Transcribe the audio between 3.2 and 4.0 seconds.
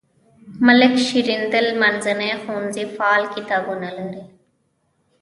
کتابتون